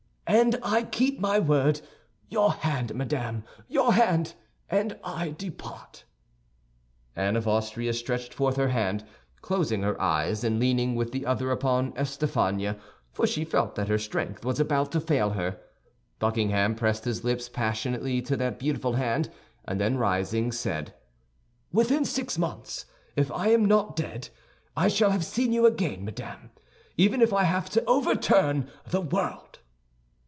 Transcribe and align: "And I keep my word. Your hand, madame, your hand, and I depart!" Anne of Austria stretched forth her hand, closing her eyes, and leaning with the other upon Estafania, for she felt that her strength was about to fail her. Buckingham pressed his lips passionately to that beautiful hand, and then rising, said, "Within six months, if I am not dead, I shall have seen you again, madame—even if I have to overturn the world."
"And 0.27 0.57
I 0.63 0.83
keep 0.83 1.19
my 1.19 1.39
word. 1.39 1.81
Your 2.29 2.53
hand, 2.53 2.95
madame, 2.95 3.43
your 3.67 3.91
hand, 3.91 4.33
and 4.69 4.97
I 5.03 5.31
depart!" 5.31 6.05
Anne 7.17 7.35
of 7.35 7.49
Austria 7.49 7.91
stretched 7.91 8.33
forth 8.33 8.55
her 8.55 8.69
hand, 8.69 9.03
closing 9.41 9.81
her 9.83 10.01
eyes, 10.01 10.45
and 10.45 10.57
leaning 10.57 10.95
with 10.95 11.11
the 11.11 11.25
other 11.25 11.51
upon 11.51 11.91
Estafania, 11.97 12.77
for 13.11 13.27
she 13.27 13.43
felt 13.43 13.75
that 13.75 13.89
her 13.89 13.97
strength 13.97 14.45
was 14.45 14.57
about 14.57 14.93
to 14.93 15.01
fail 15.01 15.31
her. 15.31 15.59
Buckingham 16.17 16.75
pressed 16.75 17.03
his 17.03 17.25
lips 17.25 17.49
passionately 17.49 18.21
to 18.21 18.37
that 18.37 18.57
beautiful 18.57 18.93
hand, 18.93 19.29
and 19.65 19.81
then 19.81 19.97
rising, 19.97 20.53
said, 20.53 20.93
"Within 21.73 22.05
six 22.05 22.37
months, 22.37 22.85
if 23.17 23.29
I 23.33 23.49
am 23.49 23.65
not 23.65 23.97
dead, 23.97 24.29
I 24.77 24.87
shall 24.87 25.11
have 25.11 25.25
seen 25.25 25.51
you 25.51 25.65
again, 25.65 26.05
madame—even 26.05 27.21
if 27.21 27.33
I 27.33 27.43
have 27.43 27.69
to 27.71 27.83
overturn 27.83 28.69
the 28.89 29.01
world." 29.01 29.57